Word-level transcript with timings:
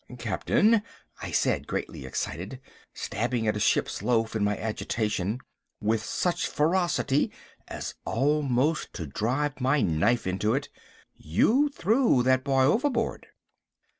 "Captain," 0.17 0.81
I 1.21 1.29
said, 1.29 1.67
greatly 1.67 2.07
excited, 2.07 2.59
stabbing 2.91 3.47
at 3.47 3.55
a 3.55 3.59
ship's 3.59 4.01
loaf 4.01 4.35
in 4.35 4.43
my 4.43 4.57
agitation 4.57 5.37
with 5.79 6.03
such 6.03 6.47
ferocity 6.47 7.31
as 7.67 7.93
almost 8.03 8.93
to 8.93 9.05
drive 9.05 9.61
my 9.61 9.81
knife 9.83 10.25
into 10.25 10.55
it— 10.55 10.69
"You 11.13 11.69
threw 11.69 12.23
that 12.23 12.43
boy 12.43 12.63
overboard!" 12.63 13.27